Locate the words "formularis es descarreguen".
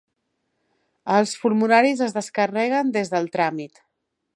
1.43-2.93